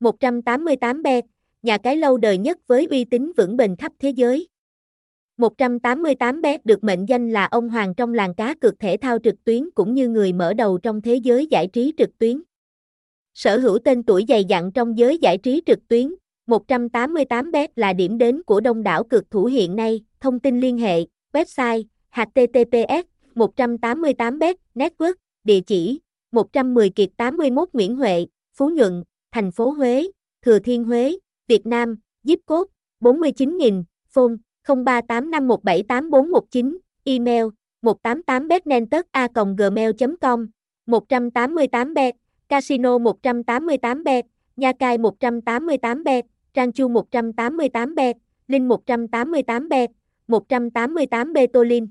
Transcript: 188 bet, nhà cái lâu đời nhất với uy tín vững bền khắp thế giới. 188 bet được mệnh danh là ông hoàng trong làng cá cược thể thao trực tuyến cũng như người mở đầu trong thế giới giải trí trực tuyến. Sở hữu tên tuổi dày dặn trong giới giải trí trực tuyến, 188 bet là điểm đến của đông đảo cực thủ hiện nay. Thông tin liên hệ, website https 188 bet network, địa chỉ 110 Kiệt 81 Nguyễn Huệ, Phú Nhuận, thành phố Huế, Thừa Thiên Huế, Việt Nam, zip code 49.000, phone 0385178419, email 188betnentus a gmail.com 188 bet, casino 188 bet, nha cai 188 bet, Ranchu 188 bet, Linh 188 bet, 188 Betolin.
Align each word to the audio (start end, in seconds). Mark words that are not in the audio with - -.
188 0.00 1.02
bet, 1.02 1.24
nhà 1.62 1.78
cái 1.78 1.96
lâu 1.96 2.16
đời 2.16 2.38
nhất 2.38 2.58
với 2.66 2.86
uy 2.90 3.04
tín 3.04 3.32
vững 3.36 3.56
bền 3.56 3.76
khắp 3.76 3.92
thế 3.98 4.10
giới. 4.10 4.48
188 5.36 6.42
bet 6.42 6.66
được 6.66 6.84
mệnh 6.84 7.08
danh 7.08 7.30
là 7.30 7.44
ông 7.46 7.68
hoàng 7.68 7.94
trong 7.94 8.14
làng 8.14 8.34
cá 8.34 8.54
cược 8.54 8.78
thể 8.78 8.96
thao 8.96 9.18
trực 9.24 9.44
tuyến 9.44 9.70
cũng 9.74 9.94
như 9.94 10.08
người 10.08 10.32
mở 10.32 10.54
đầu 10.54 10.78
trong 10.78 11.00
thế 11.00 11.14
giới 11.14 11.46
giải 11.46 11.66
trí 11.66 11.92
trực 11.98 12.18
tuyến. 12.18 12.42
Sở 13.34 13.58
hữu 13.58 13.78
tên 13.78 14.02
tuổi 14.02 14.24
dày 14.28 14.44
dặn 14.44 14.72
trong 14.72 14.98
giới 14.98 15.18
giải 15.18 15.38
trí 15.38 15.62
trực 15.66 15.88
tuyến, 15.88 16.14
188 16.46 17.52
bet 17.52 17.78
là 17.78 17.92
điểm 17.92 18.18
đến 18.18 18.42
của 18.42 18.60
đông 18.60 18.82
đảo 18.82 19.04
cực 19.04 19.30
thủ 19.30 19.44
hiện 19.44 19.76
nay. 19.76 20.00
Thông 20.20 20.40
tin 20.40 20.60
liên 20.60 20.78
hệ, 20.78 21.04
website 21.32 21.82
https 22.10 23.06
188 23.34 24.38
bet 24.38 24.56
network, 24.74 25.14
địa 25.44 25.60
chỉ 25.60 26.00
110 26.32 26.90
Kiệt 26.90 27.08
81 27.16 27.68
Nguyễn 27.72 27.96
Huệ, 27.96 28.26
Phú 28.54 28.70
Nhuận, 28.70 29.02
thành 29.32 29.50
phố 29.50 29.70
Huế, 29.70 30.10
Thừa 30.42 30.58
Thiên 30.58 30.84
Huế, 30.84 31.16
Việt 31.48 31.66
Nam, 31.66 31.96
zip 32.24 32.36
code 32.46 32.70
49.000, 33.00 33.84
phone 34.14 34.36
0385178419, 34.64 36.78
email 37.04 37.46
188betnentus 37.82 39.02
a 39.12 39.28
gmail.com 39.56 40.46
188 40.86 41.94
bet, 41.94 42.14
casino 42.48 42.98
188 42.98 44.04
bet, 44.04 44.26
nha 44.56 44.72
cai 44.72 44.98
188 44.98 46.04
bet, 46.04 46.24
Ranchu 46.54 46.88
188 46.88 47.94
bet, 47.94 48.16
Linh 48.48 48.68
188 48.68 49.68
bet, 49.68 49.90
188 50.28 51.32
Betolin. 51.32 51.86